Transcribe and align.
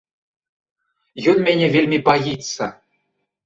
Ён 1.35 1.43
мяне 1.49 1.67
вельмі 1.77 2.03
баіцца. 2.11 2.63